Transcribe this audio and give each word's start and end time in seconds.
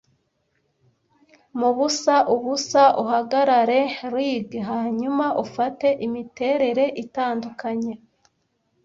Mubusa 1.59 2.15
ubusa 2.35 2.83
uhagarare 3.03 3.81
ligue 4.13 4.59
hanyuma 4.69 5.25
ufate 5.43 5.87
imiterere 6.05 6.85
itandukanye, 7.03 7.93